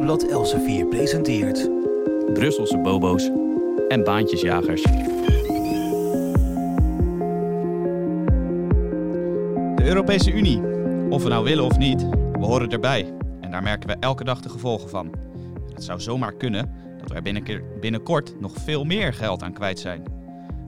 [0.00, 1.70] Weekblad Elsevier presenteert...
[2.32, 3.30] Brusselse bobo's
[3.88, 4.82] en baantjesjagers.
[9.76, 10.62] De Europese Unie.
[11.10, 13.14] Of we nou willen of niet, we horen erbij.
[13.40, 15.14] En daar merken we elke dag de gevolgen van.
[15.72, 19.78] Het zou zomaar kunnen dat we er binnen- binnenkort nog veel meer geld aan kwijt
[19.78, 20.04] zijn.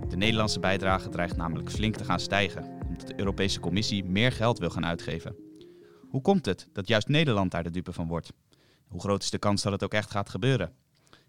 [0.09, 4.59] De Nederlandse bijdrage dreigt namelijk flink te gaan stijgen, omdat de Europese Commissie meer geld
[4.59, 5.37] wil gaan uitgeven.
[6.09, 8.33] Hoe komt het dat juist Nederland daar de dupe van wordt?
[8.93, 10.73] Hoe groot is de kans dat het ook echt gaat gebeuren?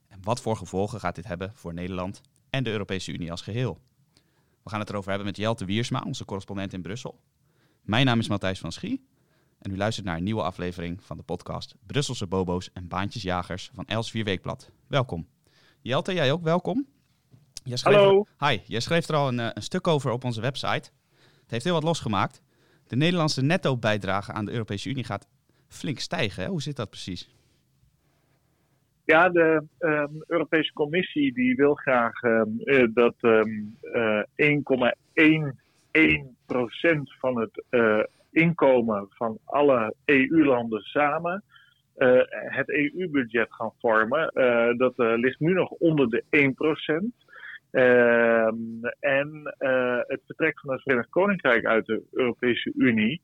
[0.07, 3.81] En wat voor gevolgen gaat dit hebben voor Nederland en de Europese Unie als geheel?
[4.63, 7.19] We gaan het erover hebben met Jelte Wiersma, onze correspondent in Brussel.
[7.81, 9.07] Mijn naam is Matthijs van Schie
[9.59, 13.85] en u luistert naar een nieuwe aflevering van de podcast Brusselse Bobo's en Baantjesjagers van
[13.85, 14.69] Elsevier Weekblad.
[14.87, 15.27] Welkom.
[15.81, 16.87] Jelte, jij ook welkom.
[17.63, 18.25] Jij schreef Hallo.
[18.39, 20.91] Hi, jij schreef er al een, eh, een stuk over op onze website.
[21.41, 22.41] Het heeft heel wat losgemaakt.
[22.87, 25.27] De Nederlandse netto-bijdrage aan de Europese Unie gaat
[25.67, 26.43] flink stijgen.
[26.43, 26.49] Hè?
[26.49, 27.29] Hoe zit dat precies?
[29.05, 33.49] Ja, de ehm, Europese Commissie die wil graag ehm, eh, dat ehm,
[33.81, 41.43] eh, 1,11% van het eh, inkomen van alle EU-landen samen
[42.29, 44.31] het EU-budget gaan vormen.
[44.77, 47.13] Dat ligt nu nog onder de 1%.
[47.71, 48.55] Ehm,
[48.99, 49.53] en
[50.07, 53.21] het vertrek van het Verenigd Koninkrijk uit de Europese Unie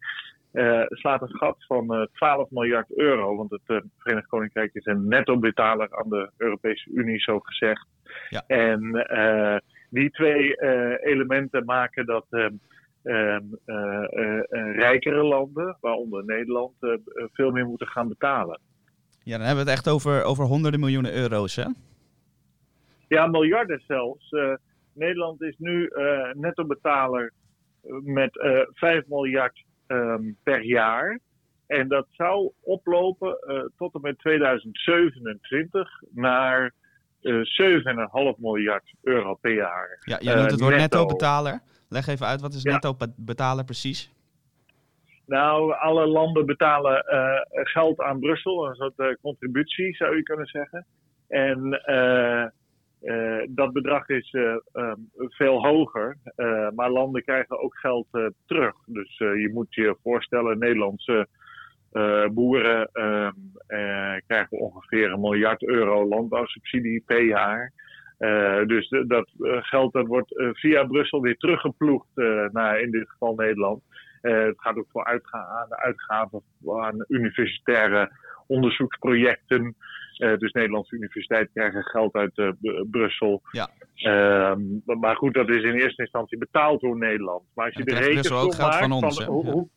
[0.52, 3.36] eh, slaat een gat van eh, 12 miljard euro.
[3.36, 7.88] Want het eh, Verenigd Koninkrijk is een netto-betaler aan de Europese Unie, zo gezegd.
[8.30, 8.44] Ja.
[8.48, 9.08] En
[9.90, 10.56] die twee
[11.04, 12.54] elementen maken dat ehm,
[13.04, 16.74] ehm, eh, eh, eh, rijkere landen, waaronder Nederland,
[17.32, 18.60] veel meer moeten gaan betalen.
[19.24, 21.66] Ja, dan hebben we het echt over, over honderden miljoenen euro's, hè?
[23.08, 24.36] Ja, miljarden zelfs.
[24.94, 25.92] Nederland is nu
[26.34, 27.34] netto-betaler
[28.04, 31.20] met eh 5 miljard ehm, per jaar.
[31.68, 36.72] En dat zou oplopen eh, tot en met 2027 naar
[37.22, 39.98] eh 7,5 miljard euro per jaar.
[40.06, 40.98] Ja, jij Eh, noemt het woord netto.
[40.98, 41.60] netto-betaler.
[41.90, 42.72] Leg even uit, wat is Ja.
[42.72, 44.12] netto-betaler precies?
[45.26, 50.46] Nou, alle landen betalen eh, geld aan Brussel, een soort eh, contributie zou je kunnen
[50.46, 50.86] zeggen.
[51.28, 52.46] En eh,
[53.02, 58.08] eh, dat bedrag is eh, ehm, veel hoger, eh, maar landen krijgen ook geld
[58.46, 58.76] terug.
[58.86, 61.28] Dus je moet je voorstellen, Nederlandse
[62.32, 63.32] boeren ehm,
[63.68, 67.72] eh, krijgen ongeveer een miljard euro landbouwsubsidie per jaar.
[68.68, 69.30] Dus dat
[69.62, 72.08] geld dat wordt via Brussel weer teruggeploegd
[72.52, 73.84] naar in dit geval Nederland.
[74.22, 76.42] Het gaat ook voor uitga- uitgaven
[76.82, 78.12] aan universitaire
[78.48, 79.76] onderzoeksprojecten.
[80.20, 82.52] Eh, dus Nederlandse universiteiten krijgen geld uit eh,
[82.92, 83.42] Brussel.
[83.52, 83.70] Ja.
[83.96, 84.62] Ehm,
[85.00, 87.44] maar- goed, dat is in eerste instantie betaald door Nederland.
[87.54, 89.30] Maar als je de Brussel ook geld van ons, van hè?
[89.32, 89.52] hoe, Ja.
[89.52, 89.70] hoe-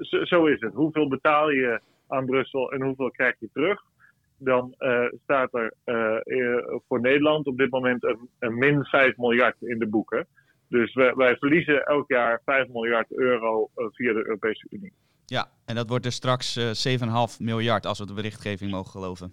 [0.00, 0.72] zo, zo is het.
[0.74, 3.80] Hoeveel betaal je aan Brussel en hoeveel krijg je terug?
[4.38, 5.74] Dan eh, staat er
[6.88, 10.26] voor Nederland op dit moment een, een min 5 miljard in de boeken.
[10.68, 14.92] Dus wij, wij verliezen elk jaar 5 miljard euro via de Europese Unie.
[15.26, 19.32] Ja, en dat wordt dus straks eh 7,5 miljard, als we de berichtgeving mogen geloven.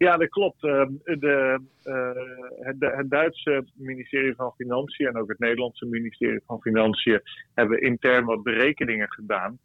[0.00, 0.64] Ja, dat klopt.
[0.64, 7.20] Ehm, de, eh, het, Duitse ministerie van Financiën en ook het Nederlandse ministerie van Financiën
[7.54, 9.58] hebben intern wat berekeningen gedaan.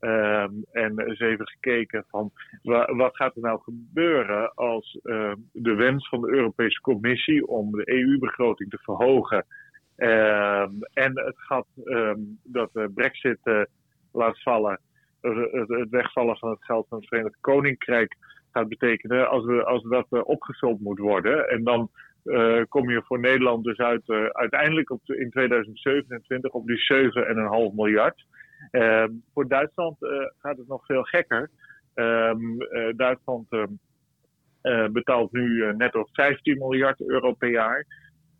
[0.00, 2.30] Ehm, en eens even gekeken van
[2.62, 7.70] wa- wat gaat er nou gebeuren als ehm, de wens van de Europese Commissie om
[7.70, 9.46] de EU-begroting te verhogen
[10.92, 11.66] en het gat
[12.42, 13.62] dat de Brexit eh,
[14.12, 14.80] laat vallen,
[15.20, 18.16] het wegvallen van het geld van het Verenigd Koninkrijk
[18.58, 21.48] gaat betekenen als, we, als dat eh, opgevuld moet worden.
[21.48, 21.90] En dan
[22.24, 27.74] eh, kom je voor Nederland dus uit, eh, uiteindelijk op in 2027 op die 7,5
[27.74, 28.26] miljard.
[28.70, 29.96] Ehm, voor Duitsland
[30.38, 31.50] gaat het nog veel gekker.
[31.98, 33.72] Ehm, eh, Duitsland ehm,
[34.60, 37.86] eh, betaalt nu eh, netto 15 miljard euro per jaar.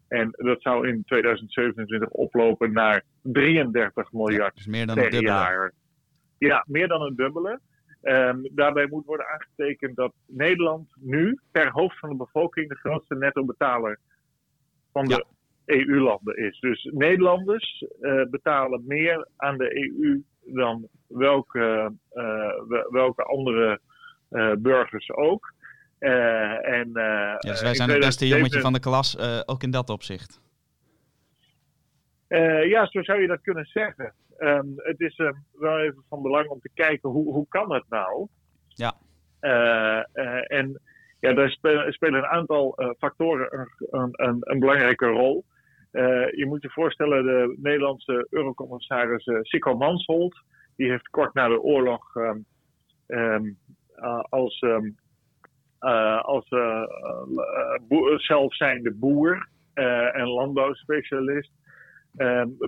[0.08, 5.32] En dat zou in 2027 oplopen naar 33 miljard Dus meer dan per dubbele.
[5.32, 5.72] jaar.
[6.38, 7.60] Ja, meer dan een dubbele.
[8.02, 13.14] Ehm, daarbij moet worden aangetekend dat Nederland nu per hoofd van de bevolking de grootste
[13.14, 13.98] netto-betaler
[14.92, 15.24] van de
[15.68, 16.60] EU-landen is.
[16.60, 23.80] Dus Nederlanders eh, betalen meer aan de EU dan welke, eh, wel- welke andere
[24.28, 25.52] eh, burgers ook.
[25.98, 29.90] En, Ja, dus wij zijn het beste 2027 jongetje van de klas, ook in dat
[29.90, 30.40] opzicht.
[32.68, 34.12] Ja, zo zou je dat kunnen zeggen.
[34.38, 37.84] Ehm, het is ehm, wel even van belang om te kijken hoe, hoe kan het
[37.88, 38.28] nou?
[38.68, 38.94] Ja.
[39.40, 40.80] Eh, eh, en
[41.20, 45.44] ja, daar spelen, spelen een aantal eh, factoren een, een, een, belangrijke rol.
[46.30, 50.42] Je moet je voorstellen, de Nederlandse eurocommissaris uh, Sikko Mansholt,
[50.76, 52.38] die heeft kort na de oorlog ehm,
[53.06, 53.44] ehm,
[53.96, 54.64] uh, als
[56.20, 56.48] als
[58.16, 59.48] zelfzijnde boer
[60.12, 61.50] en landbouwspecialist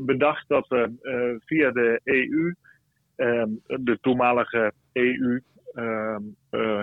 [0.05, 0.93] bedacht dat we
[1.45, 2.55] via de EU,
[3.67, 5.41] de toenmalige EU,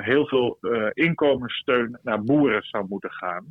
[0.02, 0.58] heel veel
[0.94, 3.46] inkomenssteun naar boeren zou moeten gaan.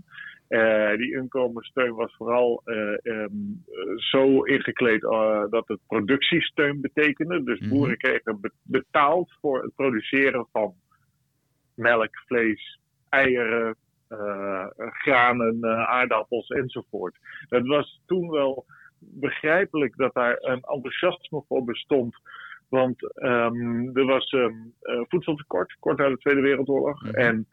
[0.48, 3.64] Uh, die inkomenssteun was vooral uh, um,
[3.96, 7.42] zo ingekleed uh, dat het productiesteun betekende.
[7.42, 7.78] Dus mm -hmm.
[7.78, 10.74] boeren kregen betaald voor het produceren van
[11.74, 13.76] melk, vlees, eieren,
[14.78, 17.16] granen, aardappels enzovoort.
[17.48, 18.64] Het was toen wel
[19.14, 22.14] begrijpelijk dat daar een enthousiasme voor bestond.
[22.68, 27.02] Want um, er was um, voedseltekort, kort na de Tweede Wereldoorlog.
[27.02, 27.14] Mm -hmm.
[27.14, 27.46] En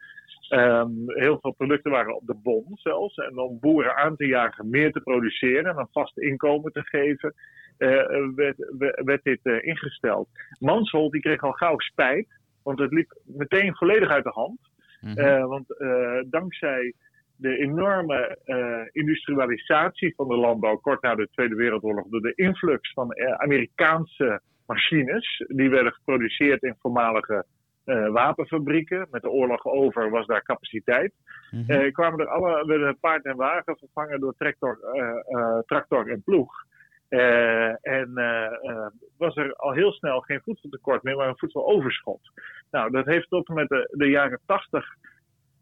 [0.48, 3.16] Um, heel veel producten waren op de bon zelfs.
[3.16, 7.34] En om boeren aan te jagen meer te produceren en een vast inkomen te geven,
[7.78, 8.56] uh, werd,
[9.04, 10.28] werd, dit uh, ingesteld.
[10.58, 12.26] Mansholt die kreeg al gauw spijt,
[12.62, 14.58] want het liep meteen volledig uit de hand.
[15.00, 15.24] Mm -hmm.
[15.24, 15.66] uh, want
[16.30, 16.94] dankzij
[17.36, 18.38] de enorme
[18.92, 25.44] industrialisatie van de landbouw kort na de Tweede Wereldoorlog, door de influx van Amerikaanse machines,
[25.48, 27.44] die werden geproduceerd in voormalige
[27.86, 29.06] uh, wapenfabrieken.
[29.10, 31.12] Met de oorlog over was daar capaciteit.
[31.50, 31.80] Mm -hmm.
[31.80, 34.78] uh, kwamen er alle, werden paard en wagen vervangen door tractor,
[35.66, 36.52] tractor en ploeg.
[37.82, 38.12] en
[39.18, 42.20] was er al heel snel geen voedseltekort meer, maar een voedseloverschot.
[42.70, 44.96] Nou, dat heeft tot en met de, de jaren 80,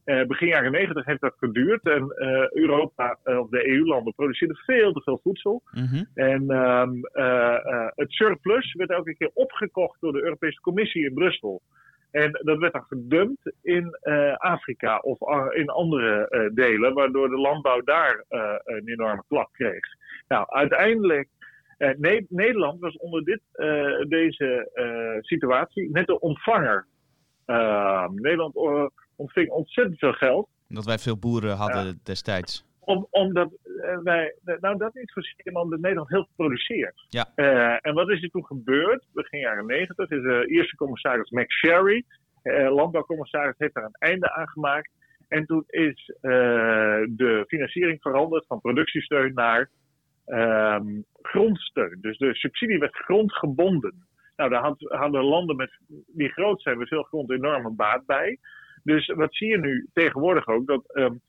[0.05, 1.83] begin jaren 90 heeft dat geduurd.
[1.83, 2.15] En
[2.51, 5.63] Europa, of de EU-landen, produceerden veel te veel voedsel.
[5.73, 6.07] Mm -hmm.
[6.15, 6.93] En ehm,
[7.95, 11.63] het surplus werd elke keer opgekocht door de Europese Commissie in Brussel.
[12.11, 13.97] En dat werd dan gedumpt in
[14.37, 15.19] Afrika of
[15.55, 18.25] in andere delen, waardoor de landbouw daar
[18.65, 19.85] een enorme klap kreeg.
[20.29, 21.29] Nou, uiteindelijk,
[21.79, 23.41] ne Nederland was onder dit,
[24.09, 24.71] deze
[25.21, 26.87] situatie net de ontvanger.
[28.15, 28.57] Nederland
[29.23, 30.49] ontving ontzettend veel geld.
[30.69, 31.93] Dat wij veel boeren hadden ja.
[32.03, 32.65] destijds.
[32.81, 33.51] Om, omdat
[34.03, 37.07] wij, nou dat niet zozeer, maar omdat Nederland heel veel produceert.
[37.09, 37.33] Ja.
[37.37, 39.05] Uh, en wat is er toen gebeurd?
[39.13, 42.05] Begin jaren negentig is de eerste commissaris Max Sherry,
[42.43, 44.91] uh, landbouwcommissaris, heeft daar een einde aan gemaakt.
[45.29, 46.33] En toen is uh,
[47.09, 49.71] de financiering veranderd van productiesteun naar
[50.27, 51.99] um, grondsteun.
[52.01, 54.07] Dus de subsidie werd grondgebonden.
[54.37, 55.71] Nou, daar had, hadden landen met,
[56.07, 58.39] die groot zijn met veel grond enorme baat bij.
[58.83, 60.67] Dus wat zie je nu tegenwoordig ook?
[60.67, 61.21] Dat um,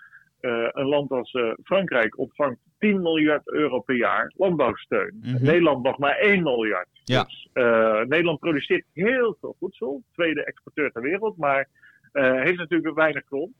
[0.43, 5.13] uh, een land als uh, Frankrijk ontvangt 10 miljard euro per jaar landbouwsteun.
[5.13, 5.43] Mm -hmm.
[5.43, 6.87] Nederland nog maar 1 miljard.
[7.03, 7.23] Ja.
[7.23, 11.67] Dus uh, Nederland produceert heel veel voedsel, tweede exporteur ter wereld, maar
[12.13, 13.51] heeft natuurlijk weinig grond.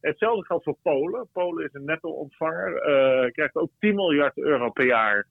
[0.00, 1.28] Hetzelfde geldt voor Polen.
[1.32, 2.72] Polen is een netto-ontvanger,
[3.32, 5.26] krijgt ook 10 miljard euro per jaar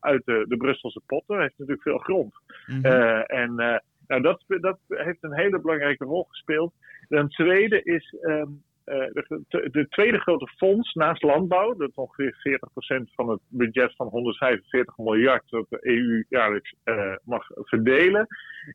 [0.00, 1.40] uit de, de Brusselse potten.
[1.40, 2.34] Heeft natuurlijk veel grond.
[2.66, 3.20] Mm -hmm.
[3.20, 6.72] en nou, dat, dat heeft een hele belangrijke rol gespeeld.
[7.08, 12.60] Een tweede is um, de, de, tweede grote fonds naast landbouw, dat ongeveer
[13.08, 18.26] 40% van het budget van 145 miljard dat de EU jaarlijks uh, mag verdelen,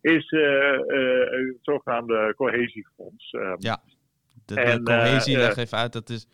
[0.01, 0.41] is uh,
[1.29, 3.29] het zogenaamde cohesiefonds.
[3.57, 3.81] ja,
[4.45, 6.27] de, de en, cohesie, leg even uit, dat is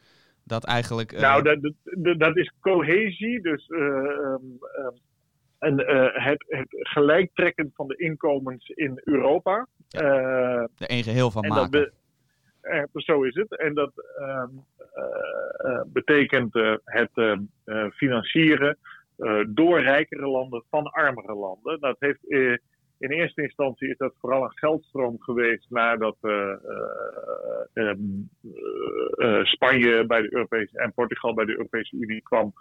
[0.43, 1.19] dat eigenlijk.
[1.19, 3.69] Nou, dat, dat, dat is cohesie, dus.
[3.69, 4.59] Um,
[5.59, 5.77] en,
[6.13, 9.67] het, het gelijktrekken van de inkomens in Europa.
[9.87, 10.03] Ja,
[10.77, 11.71] er één geheel van maken.
[11.71, 11.91] Dat,
[12.73, 13.57] uh, zo is het.
[13.57, 14.43] En dat uh,
[15.65, 17.39] uh, betekent het
[17.93, 18.77] financieren
[19.47, 21.79] door rijkere landen van armere landen.
[21.79, 22.19] Dat heeft,
[22.99, 26.17] in eerste instantie is dat vooral een geldstroom geweest nadat
[27.73, 28.29] um,
[29.43, 32.53] Spanje bij de Europese en Portugal bij de Europese Unie kwam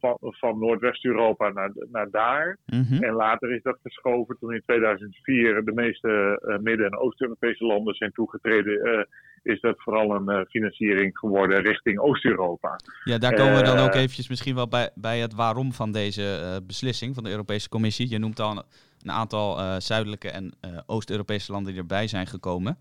[0.00, 2.58] van, van Noordwest-Europa naar, naar daar.
[2.66, 3.02] Mm -hmm.
[3.02, 8.12] En later is dat geschoven toen in 2004 de meeste Midden- en Oost-Europese landen zijn
[8.12, 9.06] toegetreden
[9.42, 12.80] is dat vooral een uh, financiering geworden richting Oost-Europa.
[13.04, 16.22] Ja, daar komen we dan ook eventjes misschien wel bij, bij het waarom van deze
[16.22, 18.10] uh, beslissing van de Europese Commissie.
[18.10, 18.62] Je noemt al
[19.02, 20.52] een aantal uh, zuidelijke en
[20.86, 22.78] Oost-Europese landen die erbij zijn gekomen.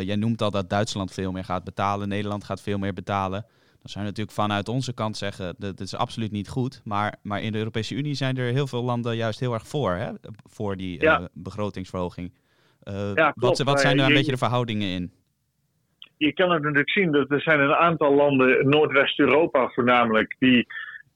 [0.00, 3.46] jij noemt al dat Duitsland veel meer gaat betalen, Nederland gaat veel meer betalen.
[3.80, 6.80] Dan zou je natuurlijk vanuit onze kant zeggen, dat, dat is absoluut niet goed.
[6.84, 9.92] Maar, maar in de Europese Unie zijn er heel veel landen juist heel erg voor,
[9.92, 10.10] hè?
[10.50, 11.28] voor die ja.
[11.32, 12.32] begrotingsverhoging.
[13.14, 15.12] Ja, wat, wat zijn daar een beetje de verhoudingen in?
[16.24, 20.66] je kan het natuurlijk zien dat er zijn een aantal landen, Noordwest-Europa voornamelijk, die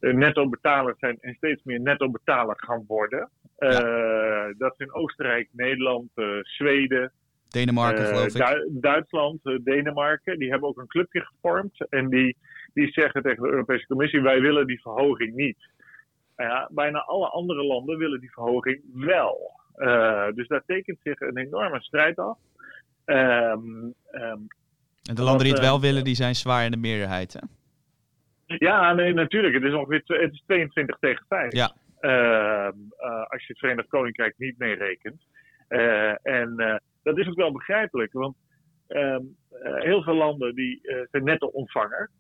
[0.01, 3.31] netto betaler zijn en steeds meer netto betaler gaan worden.
[3.59, 3.69] Ja.
[3.69, 7.13] Uh, dat zijn Oostenrijk, Nederland, uh, Zweden.
[7.49, 8.47] Denemarken, geloof ik.
[8.47, 10.39] Du Duitsland, Denemarken.
[10.39, 11.87] Die hebben ook een clubje gevormd.
[11.89, 12.37] En die,
[12.75, 15.57] die zeggen tegen de Europese Commissie: wij willen die verhoging niet.
[16.37, 19.61] Ja, bijna alle andere landen willen die verhoging wel.
[20.35, 22.39] dus daar tekent zich een enorme strijd af.
[23.05, 24.47] Um, um,
[25.03, 27.41] En de landen die het wel willen, die zijn zwaar in de meerderheid, hè?
[28.47, 29.55] Ja, nee, natuurlijk.
[29.55, 31.53] Het is ongeveer het is 22 tegen 5.
[31.53, 31.73] Ja.
[32.01, 32.69] Uh,
[33.29, 35.23] als je het Verenigd Koninkrijk niet meerekent.
[35.69, 38.37] Uh, en dat is ook wel begrijpelijk, want
[38.87, 39.23] ehm,
[39.61, 42.11] heel veel landen die zijn netto ontvanger.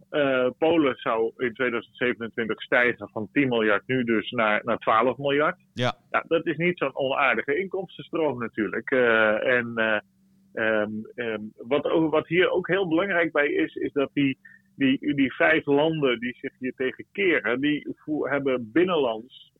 [0.58, 5.56] Polen zou in 2027 stijgen van 10 miljard nu dus naar, naar 12 miljard.
[5.72, 5.94] Ja.
[6.10, 8.90] Nou, dat is niet zo'n onaardige inkomstenstroom natuurlijk.
[8.90, 10.02] en
[10.56, 14.38] um, um, wat, wat hier ook heel belangrijk bij is, is dat die
[14.76, 19.52] die, die vijf landen die zich hier tegen keren, die hebben binnenlands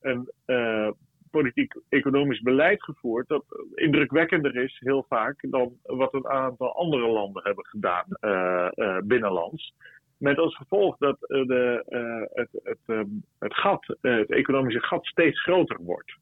[0.00, 0.90] een uh,
[1.30, 7.66] politiek-economisch beleid gevoerd dat indrukwekkender is heel vaak dan wat een aantal andere landen hebben
[7.66, 9.74] gedaan uh, uh, binnenlands.
[10.16, 11.82] Met als gevolg dat de,
[12.32, 16.16] het, het, um, het gat, het economische gat steeds groter wordt.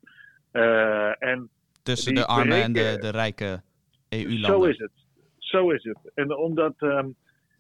[1.19, 1.51] en
[1.83, 3.63] Tussen de arme en de, de rijke
[4.09, 4.51] EU-landen.
[4.51, 4.93] Zo is het.
[5.39, 5.99] Zo is het.
[6.15, 7.17] En omdat um,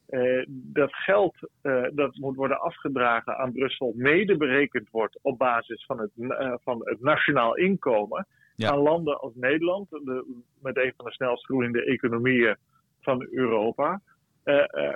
[0.08, 5.84] uh, dat geld uh, dat moet worden afgedragen aan Brussel mede berekend wordt op basis
[5.84, 8.26] van het, uh, van het nationaal inkomen.
[8.54, 8.70] Ja.
[8.70, 12.56] Aan landen als Nederland, de, met een van de snelst groeiende economieën
[13.00, 14.00] van Europa,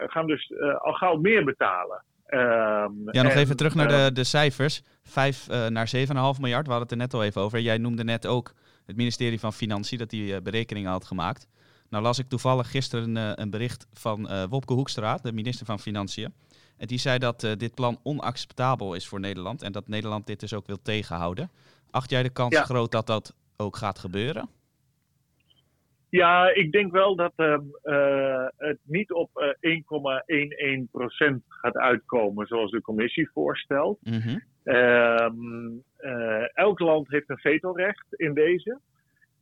[0.06, 2.04] gaan dus al gauw meer betalen.
[2.28, 2.40] Um,
[3.10, 4.82] ja, nog en, even terug naar de, de cijfers.
[5.02, 7.60] 5 naar 7,5 miljard, we hadden het er net al even over.
[7.60, 8.52] Jij noemde net ook
[8.86, 11.48] het ministerie van Financiën dat die berekeningen had gemaakt.
[11.92, 15.78] Nou las ik toevallig gisteren een, een bericht van uh, Wopke Hoekstra, de minister van
[15.78, 16.32] Financiën.
[16.76, 20.40] En die zei dat uh, dit plan onacceptabel is voor Nederland en dat Nederland dit
[20.40, 21.50] dus ook wil tegenhouden.
[21.90, 22.62] Acht jij de kans ja.
[22.62, 24.48] groot dat dat ook gaat gebeuren?
[26.08, 27.56] Ja, ik denk wel dat uh,
[28.56, 33.98] het niet op 1,11% gaat uitkomen zoals de commissie voorstelt.
[34.02, 34.42] Mm -hmm.
[36.54, 38.80] elk land heeft een vetorecht in deze.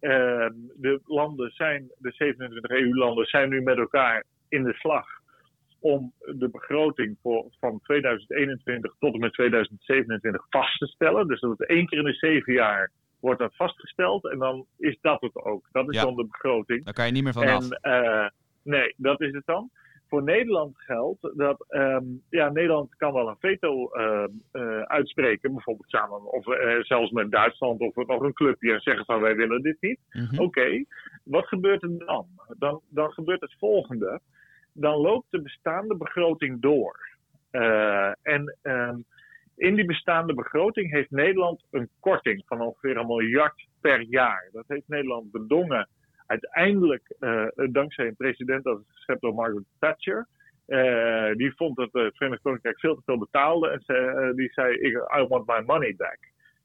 [0.00, 5.07] Uh, de landen zijn, de 27 EU-landen zijn nu met elkaar in de slag
[5.80, 11.26] om de begroting voor, van 2021 tot en met 2027 vast te stellen.
[11.26, 12.90] Dus dat het één keer in de zeven jaar
[13.21, 15.69] wordt dat vastgesteld en dan is dat het ook.
[15.73, 16.04] Dat is Ja.
[16.04, 16.85] dan de begroting.
[16.85, 17.71] Daar kan je niet meer van af.
[17.71, 18.28] En eh,
[18.62, 19.71] nee, dat is het dan.
[20.10, 25.90] Voor Nederland geldt dat ehm, ja, Nederland kan wel een veto ehm, eh, uitspreken, bijvoorbeeld
[25.90, 29.62] samen of eh, zelfs met Duitsland of nog een clubje en zeggen van wij willen
[29.62, 29.98] dit niet.
[30.10, 30.40] Mhm.
[30.40, 30.84] Oké,
[31.24, 32.26] wat gebeurt er dan?
[32.58, 32.80] dan?
[32.88, 34.20] Dan gebeurt het volgende.
[34.72, 37.08] Dan loopt de bestaande begroting door.
[37.50, 38.98] Eh, en ehm,
[39.56, 44.48] in die bestaande begroting heeft Nederland een korting van ongeveer een miljard per jaar.
[44.52, 45.88] Dat heeft Nederland bedongen
[46.30, 50.26] uiteindelijk uh, dankzij een president dat is geschept door Margaret Thatcher.
[50.66, 54.52] Uh, die vond dat het Verenigd Koninkrijk veel te veel betaalde en ze, uh, die
[54.52, 54.76] zei:
[55.18, 56.18] I want my money back.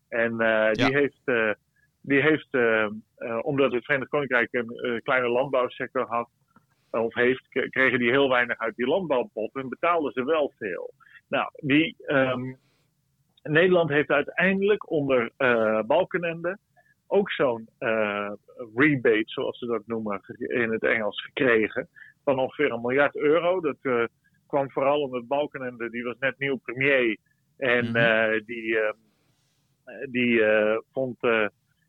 [0.10, 0.38] En
[0.72, 1.22] die heeft,
[2.02, 2.48] die heeft
[3.42, 6.30] omdat het Verenigd Koninkrijk een kleine landbouwsector had,
[6.92, 10.94] of heeft, kregen die heel weinig uit die landbouwpot en betaalden ze wel veel.
[11.28, 12.58] Nou, die, um,
[13.44, 15.32] Nederland heeft uiteindelijk onder
[15.86, 16.58] Balkenende
[17.08, 18.32] ook zo'n uh,
[18.76, 21.88] rebate, zoals ze dat noemen in het Engels, gekregen.
[22.24, 23.62] Van ongeveer een miljard euro.
[23.62, 24.04] Dat uh,
[24.48, 27.18] kwam vooral omdat Balkenende, die was net nieuw premier.
[27.58, 27.96] En Mhm.
[27.98, 28.78] uh, die,
[30.12, 30.42] die
[30.92, 31.18] vond.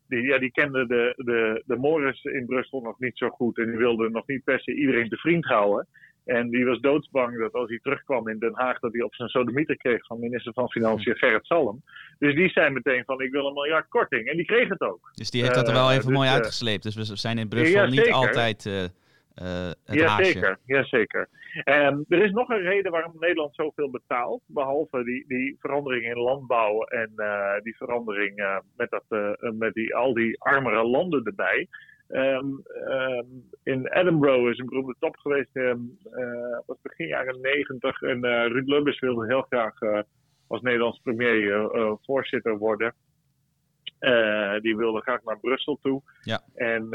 [0.07, 3.57] die, ja, die kende de, de, de Morris in Brussel nog niet zo goed.
[3.57, 5.87] En die wilde nog niet per se iedereen te vriend houden.
[6.27, 9.29] En die was doodsbang dat als hij terugkwam in Den Haag, dat hij op zijn
[9.29, 11.83] sodemieter kreeg van minister van Financiën Gerrit Salm.
[12.19, 14.27] Dus die zei meteen van ik wil een miljard korting.
[14.27, 15.09] En die kreeg het ook.
[15.13, 16.83] Dus die heeft dat er wel Eh, even dus, mooi eh, uitgesleept.
[16.83, 18.81] Dus we zijn in Brussel ja, niet altijd eh,
[19.85, 20.31] het ja, haasje.
[20.31, 20.59] zeker.
[20.65, 21.29] ja, zeker.
[21.63, 24.41] En er is nog een reden waarom Nederland zoveel betaalt.
[24.45, 27.11] Behalve die, die verandering in landbouw en
[27.63, 31.67] die verandering met, dat, met die, al die armere landen erbij.
[32.07, 32.45] Ehm,
[32.87, 33.25] ehm,
[33.63, 35.49] in Edinburgh is een beroemde top geweest.
[35.53, 35.79] ehm
[36.11, 38.01] eh, was begin jaren negentig.
[38.01, 39.99] En eh, Ruud Lubbers wilde heel graag eh,
[40.47, 41.69] als Nederlands premier
[42.01, 42.93] voorzitter worden.
[44.61, 46.01] Die wilde graag naar Brussel toe.
[46.21, 46.41] Ja.
[46.55, 46.89] En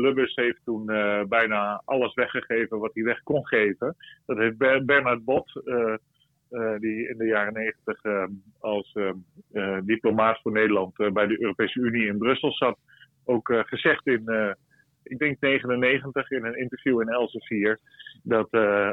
[0.00, 0.86] Lubbers heeft toen
[1.28, 3.96] bijna alles weggegeven wat hij weg kon geven.
[4.26, 5.52] Dat heeft Ber- Bernard Bot,
[6.78, 8.00] die in de jaren negentig
[8.58, 8.96] als
[9.82, 12.78] diplomaat voor Nederland bij de Europese Unie in Brussel zat,
[13.30, 14.52] ook eh, gezegd in, eh,
[15.02, 17.78] ik denk 99 in een interview in Elsevier,
[18.22, 18.90] dat eh,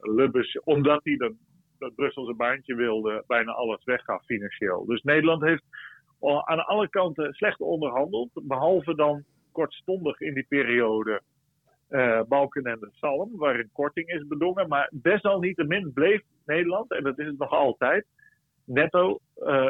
[0.00, 1.32] Lubbers, omdat hij dat,
[1.78, 4.84] dat Brussel zijn baantje wilde, bijna alles weggaf financieel.
[4.86, 5.64] Dus Nederland heeft
[6.20, 8.30] aan alle kanten slecht onderhandeld.
[8.34, 11.20] Behalve dan kortstondig in die periode
[11.88, 14.68] eh Balkenende Salm, waar een korting is bedongen.
[14.68, 18.06] Maar desalniettemin bleef Nederland, en dat is het nog altijd,
[18.64, 19.18] netto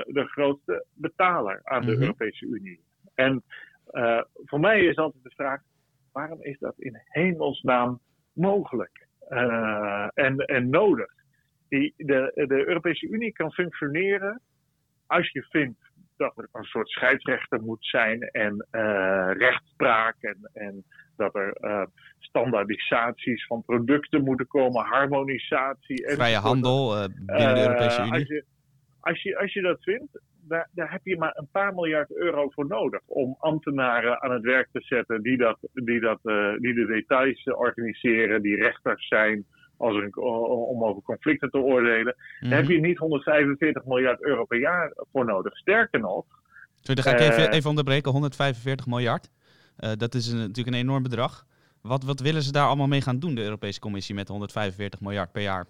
[0.07, 2.01] de grootste betaler aan de Mhm.
[2.01, 2.81] Europese Unie.
[3.19, 3.43] En
[3.87, 5.61] eh, voor mij is altijd de vraag,
[6.13, 8.01] waarom is dat in hemelsnaam
[8.33, 9.07] mogelijk
[10.15, 11.13] en, en nodig.
[11.69, 14.41] Die, de, de Europese Unie kan functioneren
[15.07, 15.81] als je vindt
[16.17, 18.67] dat er een soort scheidsrechter moet zijn en
[19.39, 20.85] rechtspraak en, en
[21.17, 21.83] dat er uh,
[22.19, 26.11] standaardisaties van producten moeten komen, harmonisatie.
[26.11, 28.13] Vrije handel uh, binnen de Europese Unie.
[28.13, 28.45] Als je,
[29.01, 32.49] als je, als je dat vindt, daar, daar, heb je maar een paar miljard euro
[32.49, 36.75] voor nodig om ambtenaren aan het werk te zetten die, dat, die, dat, uh, die
[36.75, 39.45] de details organiseren, die rechters zijn
[39.77, 42.17] als er, om over conflicten te oordelen.
[42.41, 45.57] Daar heb je niet 145 miljard euro per jaar voor nodig.
[45.57, 46.25] Sterker nog.
[46.75, 48.13] Sorry, dan ga ik even, even onderbreken.
[48.13, 49.31] 145 miljard.
[49.81, 51.47] Uh, dat is een, natuurlijk een enorm bedrag.
[51.83, 55.33] Wat, wat willen ze daar allemaal mee gaan doen, de Europese Commissie, met 145 miljard
[55.33, 55.67] per jaar?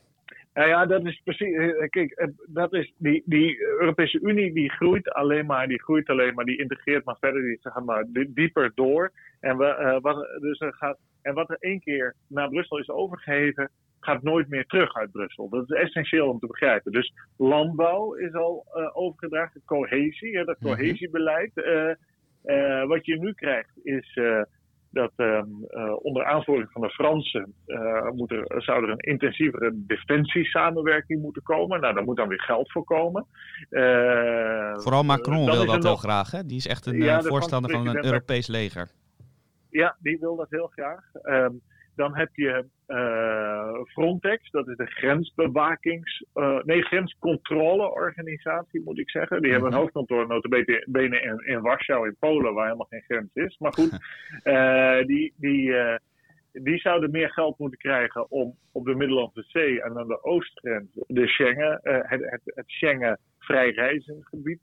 [0.54, 1.56] Nou ja, dat is precies.
[1.56, 6.08] Eh, kijk, eh, dat is die, die Europese Unie die groeit alleen maar, die groeit
[6.08, 9.12] alleen maar, die integreert maar verder, die gaat maar dieper door.
[9.40, 12.88] En, we, uh, wat, dus er gaat, en wat er één keer naar Brussel is
[12.88, 15.48] overgeheven, gaat nooit meer terug uit Brussel.
[15.48, 16.92] Dat is essentieel om te begrijpen.
[16.92, 20.68] Dus landbouw is al uh, overgedragen, cohesie, hè, dat mhm.
[20.68, 21.52] cohesiebeleid.
[21.54, 21.94] Uh,
[22.86, 24.18] wat je nu krijgt is
[24.90, 27.54] dat um, uh, onder aanvoering van de Fransen
[28.14, 31.80] moet er, zou er een intensievere defensiesamenwerking moeten komen.
[31.80, 33.26] Nou, daar moet dan weer geld voor komen.
[34.80, 36.30] Vooral Macron wil dat heel graag.
[36.30, 36.46] Hè?
[36.46, 38.90] Die is echt een ja, voorstander van een Europees leger.
[39.70, 41.04] Ja, die wil dat heel graag.
[41.98, 49.42] Dan heb je uh, Frontex, dat is de grensbewakings, uh, nee, grenscontroleorganisatie moet ik zeggen.
[49.42, 49.82] Die hebben een mhm.
[49.82, 53.56] hoofdkantoor notabene in, in Warschau in Polen, waar helemaal geen grens is.
[53.58, 53.92] Maar goed,
[54.44, 55.74] uh, die, die,
[56.52, 60.88] die zouden meer geld moeten krijgen om op de Middellandse Zee en aan de oostgrens
[61.06, 64.60] de Schengen, het, het, het Schengen vrij reizengebied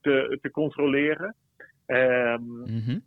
[0.00, 1.34] te, te controleren.
[1.86, 3.02] Um, mm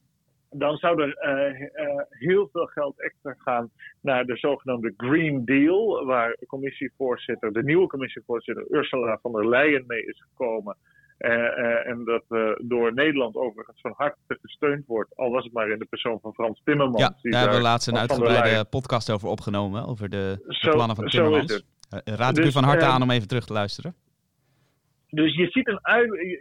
[0.49, 3.69] dan zou er uh, uh, heel veel geld extra gaan
[4.01, 10.05] naar de zogenaamde Green Deal, waar commissievoorzitter, de nieuwe commissievoorzitter Ursula von der Leyen mee
[10.05, 10.77] is gekomen.
[11.19, 12.23] Uh, en dat
[12.61, 16.33] door Nederland overigens van harte gesteund wordt, al was het maar in de persoon van
[16.33, 17.01] Frans Timmermans.
[17.01, 21.05] Ja, daar hebben we laatst een uitgebreide podcast over opgenomen, over de, de plannen van
[21.05, 21.63] Timmermans.
[21.89, 23.95] Raad ik dus, u van harte aan om even terug te luisteren.
[25.09, 25.79] Dus je ziet, een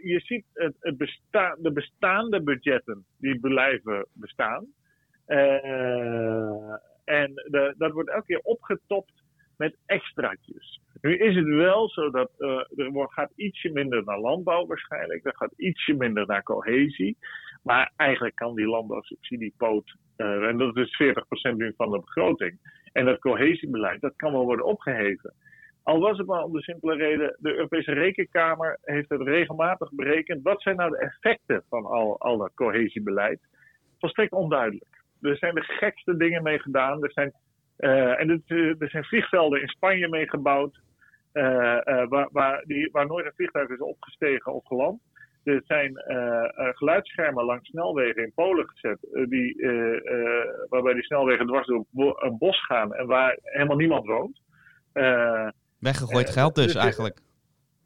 [0.03, 4.67] je ziet het, het besta de bestaande budgetten die blijven bestaan.
[5.27, 6.73] Uh,
[7.05, 9.13] en de, dat wordt elke keer opgetopt
[9.57, 10.81] met extraatjes.
[11.01, 15.25] Nu is het wel zo dat uh, er gaat ietsje minder naar landbouw waarschijnlijk.
[15.25, 17.17] Er gaat ietsje minder naar cohesie.
[17.63, 21.03] Maar eigenlijk kan die landbouwsubsidiepoot, uh, en dat is
[21.53, 22.59] 40% nu van de begroting.
[22.93, 25.35] En dat cohesiebeleid, dat kan wel worden opgeheven.
[25.88, 30.42] Al was het maar om de simpele reden, de Europese Rekenkamer heeft het regelmatig berekend.
[30.42, 33.40] Wat zijn nou de effecten van al, al dat cohesiebeleid?
[33.98, 35.05] Volstrekt onduidelijk.
[35.20, 37.03] Er zijn de gekste dingen mee gedaan.
[37.03, 37.33] Er zijn,
[37.79, 40.81] uh, en er, er zijn vliegvelden in Spanje mee gebouwd.
[41.33, 45.01] Uh, uh, waar, waar, nooit een vliegtuig is opgestegen of geland.
[45.44, 45.92] Er zijn
[46.74, 48.98] geluidsschermen langs snelwegen in Polen gezet.
[49.29, 49.57] die,
[50.68, 54.40] waarbij die snelwegen dwars door een bos gaan en waar helemaal niemand woont.
[55.79, 57.21] Weggegooid geld dus, dus eigenlijk.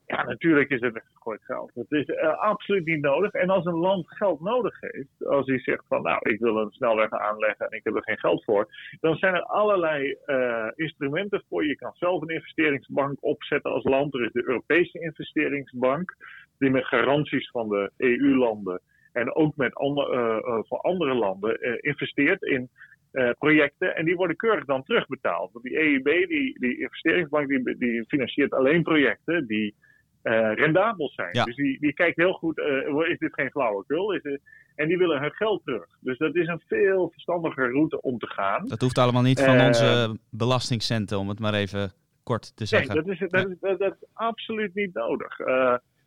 [0.06, 1.70] Ja, natuurlijk is het weggegooid geld.
[1.74, 3.32] Het is uh, absoluut niet nodig.
[3.32, 6.70] En als een land geld nodig heeft, als hij zegt van nou, ik wil een
[6.70, 8.68] snelweg aanleggen en ik heb er geen geld voor,
[9.00, 11.66] dan zijn er allerlei uh, instrumenten voor.
[11.66, 14.14] Je kan zelf een investeringsbank opzetten als land.
[14.14, 16.14] Er is de Europese investeringsbank,
[16.58, 18.80] die met garanties van de EU-landen
[19.12, 22.70] en ook met andere, uh, voor andere landen investeert in
[23.12, 23.96] uh, projecten.
[23.96, 25.52] En die worden keurig dan terugbetaald.
[25.52, 29.74] Want die EIB, die, die investeringsbank, die, die financiert alleen projecten die
[30.22, 31.32] uh, rendabel zijn.
[31.32, 34.12] Dus die, die kijkt heel goed, uh, is dit geen flauwekul?
[34.12, 34.38] Is
[34.74, 35.86] en die willen hun geld terug.
[36.00, 38.68] Dus dat is een veel verstandiger route om te gaan.
[38.68, 42.94] Dat hoeft allemaal niet van onze belastingcenten, om het maar even kort te zeggen.
[42.94, 45.36] Nee, dat is, dat is, dat, dat is absoluut niet nodig.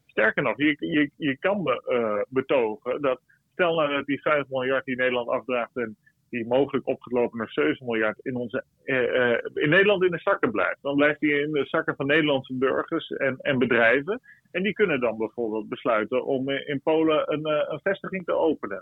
[0.05, 3.19] sterker nog, je, je, je kan be, betogen dat,
[3.53, 5.97] stel nou dat die 5 miljard die Nederland afdraagt en
[6.35, 10.81] die mogelijk opgelopen naar 7 miljard in, onze, uh, in Nederland in de zakken blijft.
[10.81, 14.21] Dan blijft die in de zakken van Nederlandse burgers en, en bedrijven.
[14.51, 18.81] En die kunnen dan bijvoorbeeld besluiten om in Polen een, een vestiging te openen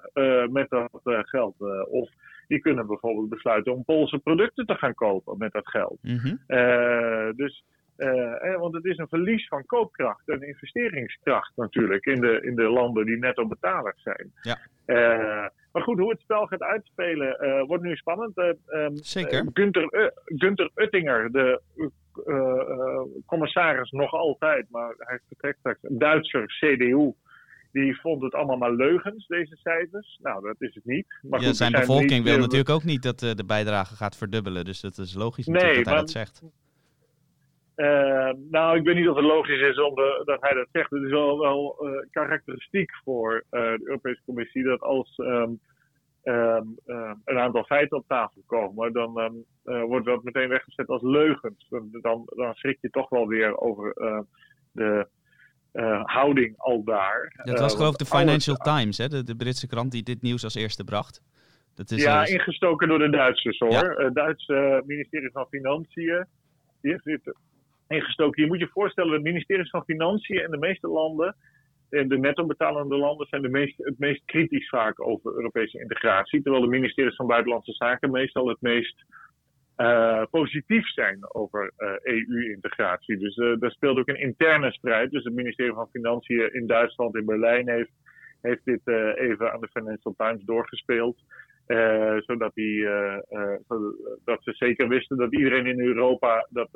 [0.52, 1.56] met dat geld.
[1.90, 2.10] of
[2.48, 5.98] die kunnen bijvoorbeeld besluiten om Poolse producten te gaan kopen met dat geld.
[6.02, 6.40] Mm -hmm.
[7.36, 7.64] dus
[7.96, 12.70] eh, want het is een verlies van koopkracht en investeringskracht natuurlijk in de, in de
[12.70, 14.32] landen die netto betalers zijn.
[14.42, 14.58] Ja.
[14.86, 18.38] Uh, maar goed, hoe het spel gaat uitspelen uh, wordt nu spannend.
[18.38, 19.50] Um, Zeker.
[19.54, 21.62] Gunther, Gunther Uttinger, de
[23.26, 27.14] commissaris nog altijd, maar hij vertrekt straks, een Duitser CDU,
[27.72, 30.20] die vond het allemaal maar leugens, deze cijfers.
[30.22, 31.06] Nou, dat is het niet.
[31.22, 34.18] Maar ja, goed, zijn bevolking wil eh, natuurlijk ook niet dat eh, de bijdrage gaat
[34.18, 34.66] verdubbelen.
[34.66, 36.42] Dus dat is logisch Nee, dat hij maar- dat zegt.
[37.76, 40.90] Eh, nou, ik weet niet of het logisch is om de, dat hij dat zegt.
[40.90, 45.52] Het is wel, wel eh, karakteristiek voor eh, de Europese Commissie dat als ehm,
[46.24, 51.68] ehm, ehm, een aantal feiten op tafel komen, dan wordt dat meteen weggezet als leugens.
[52.02, 53.94] Dan, dan, schrik je toch wel weer over
[54.72, 55.08] de
[56.04, 57.42] houding al daar.
[57.44, 59.08] Dat was geloof ik de Financial alles- Times, hè?
[59.08, 61.22] De, de Britse krant die dit nieuws als eerste bracht.
[61.76, 63.72] Dat is, ja, ingestoken door de Duitsers hoor.
[63.72, 64.04] Ja.
[64.04, 66.26] Het Duitse ministerie van Financiën.
[66.82, 67.34] Die heeft dit
[67.94, 68.42] ingestoken.
[68.44, 71.36] Je moet je voorstellen, de ministeries van Financiën in de meeste landen,
[71.90, 76.42] en de netto betalende landen, zijn de meest, het meest kritisch vaak over Europese integratie.
[76.42, 79.06] Terwijl de ministeries van Buitenlandse Zaken meestal het meest
[79.76, 83.18] eh, positief zijn over EU-integratie.
[83.18, 85.12] Dus eh daar speelt ook een interne strijd.
[85.12, 87.92] Dus het ministerie van Financiën in Duitsland, in Berlijn, heeft,
[88.42, 91.18] heeft dit eh, even aan de Financial Times doorgespeeld.
[91.66, 92.88] Eh, zodat, die,
[93.68, 96.70] zodat ze zeker wisten dat iedereen in Europa dat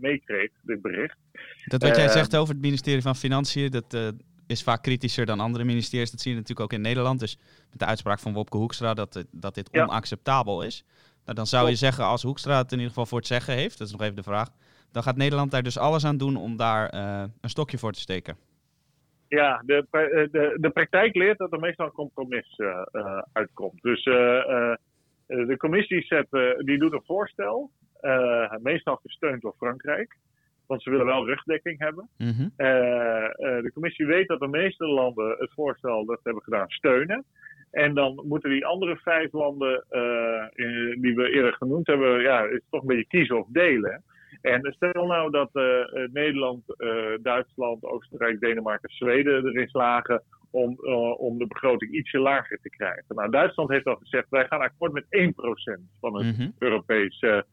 [0.00, 1.16] meekreeg, dit bericht.
[1.64, 4.14] Dat wat jij zegt over het ministerie van Financiën, dat
[4.46, 6.10] is vaak kritischer dan andere ministeries.
[6.10, 7.20] Dat zie je natuurlijk ook in Nederland.
[7.20, 7.38] Dus
[7.70, 9.82] met de uitspraak van Wopke Hoekstra dat, dat dit Ja.
[9.82, 10.84] onacceptabel is.
[11.24, 13.78] Nou, dan zou je zeggen, als Hoekstra het in ieder geval voor het zeggen heeft,
[13.78, 14.48] dat is nog even de vraag,
[14.92, 16.94] dan gaat Nederland daar dus alles aan doen om daar
[17.40, 18.36] een stokje voor te steken.
[19.34, 23.82] Ja, de, eh, de, de praktijk leert dat er meestal een compromis eh, eh, uitkomt.
[23.82, 24.04] Dus
[25.26, 26.26] de commissie zet,
[26.58, 27.70] die doet een voorstel,
[28.62, 30.16] meestal gesteund door Frankrijk.
[30.66, 32.08] Want ze willen wel rugdekking hebben.
[32.18, 32.48] Mhm.
[32.56, 37.24] De commissie weet dat de meeste landen het voorstel dat ze hebben gedaan steunen.
[37.70, 39.84] En dan moeten die andere vijf landen
[41.00, 44.02] die we eerder genoemd hebben, ja, het is toch een beetje kiezen of delen.
[44.42, 50.78] En stel nou dat eh, eh, Nederland, eh, Duitsland, Oostenrijk, Denemarken, Zweden erin slagen om,
[50.84, 53.04] eh, om de begroting ietsje lager te krijgen.
[53.08, 56.50] Nou, Duitsland heeft al gezegd, wij gaan akkoord met 1% van het Mhm.
[56.58, 57.46] Europese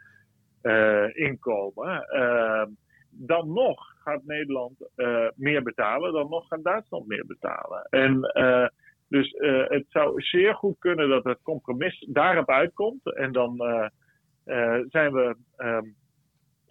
[0.62, 2.04] eh, inkomen.
[2.08, 2.64] Eh,
[3.10, 7.88] dan nog gaat Nederland eh, meer betalen, dan nog gaat Duitsland meer betalen.
[7.90, 8.68] En eh,
[9.08, 13.16] dus eh, het zou zeer goed kunnen dat het compromis daarop uitkomt.
[13.16, 13.88] En dan eh,
[14.46, 15.36] eh, zijn we.
[15.56, 15.86] ehm,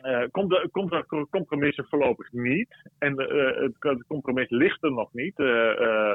[0.09, 2.69] eh, komt, de, komt er compromissen voorlopig niet.
[2.99, 5.39] En eh, het, het compromis ligt er nog niet.
[5.39, 6.13] Eh,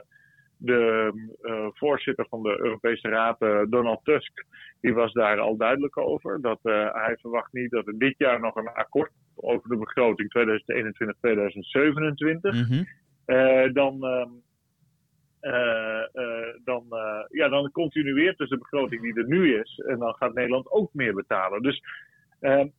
[0.58, 1.12] de
[1.74, 4.46] voorzitter van de Europese Raad, Donald Tusk,
[4.82, 6.42] die was daar al duidelijk over.
[6.42, 6.60] Dat
[6.94, 12.52] hij verwacht niet dat er dit jaar nog een akkoord over de begroting 2021-2027.
[12.52, 12.84] Mhm.
[13.74, 14.30] Dan, ehm,
[15.44, 16.86] eh, eh, dan,
[17.30, 19.84] ja, dan continueert dus de begroting die er nu is.
[19.88, 21.62] En dan gaat Nederland ook meer betalen.
[21.62, 21.82] Dus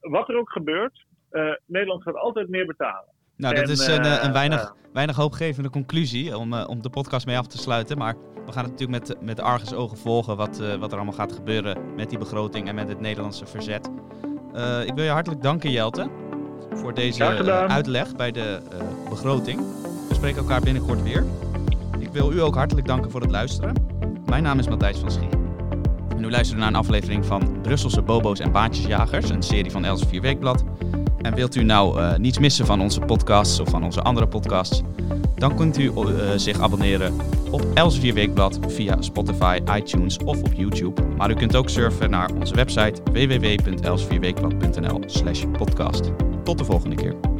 [0.01, 3.13] wat er ook gebeurt, eh, Nederland gaat altijd meer betalen.
[3.37, 7.27] Nou, dat is een, eh, een weinig, eh, weinig hoopgevende conclusie om, om de podcast
[7.27, 7.99] mee af te sluiten.
[7.99, 8.15] Maar
[8.47, 12.11] we gaan het natuurlijk met, met argusogen volgen wat, wat er allemaal gaat gebeuren met
[12.11, 13.91] die begroting en met het Nederlandse verzet.
[14.87, 16.11] Ik wil je hartelijk danken, Jelte,
[16.71, 17.25] voor deze
[17.69, 18.61] uitleg bij de
[19.09, 19.59] begroting.
[20.09, 21.25] We spreken elkaar binnenkort weer.
[21.99, 23.75] Ik wil u ook hartelijk danken voor het luisteren.
[24.27, 25.44] Mijn naam is Matthijs van Schie.
[26.25, 30.21] En u luistert naar een aflevering van Brusselse Bobo's en Baantjesjagers, een serie van Elsevier
[30.21, 30.65] Weekblad.
[31.23, 34.83] En wilt u nou eh, niets missen van onze podcasts of van onze andere podcasts,
[35.35, 36.03] dan kunt u eh,
[36.37, 37.15] zich abonneren
[37.51, 41.03] op Elsevier Weekblad via Spotify, iTunes of op YouTube.
[41.17, 46.11] Maar u kunt ook surfen naar onze website www.elsevierweekblad.nl slash podcast.
[46.45, 47.34] Tot de volgende keer.